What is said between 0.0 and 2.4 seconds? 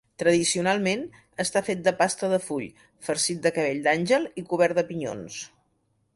Tradicionalment, està fet de pasta de